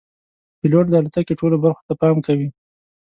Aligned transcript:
پیلوټ 0.59 0.85
د 0.89 0.93
الوتکې 0.99 1.33
ټولو 1.39 1.55
برخو 1.63 1.81
ته 1.87 1.93
پام 2.01 2.15
کوي. 2.25 2.47